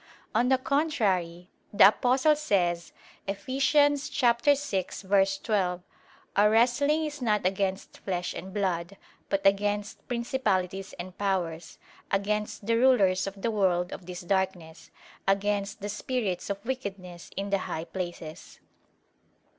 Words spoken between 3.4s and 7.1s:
6:12): "Our wrestling